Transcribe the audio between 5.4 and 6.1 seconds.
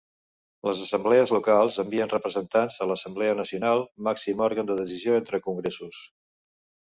congressos.